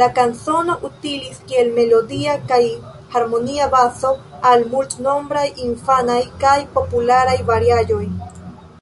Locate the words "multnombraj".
4.76-5.46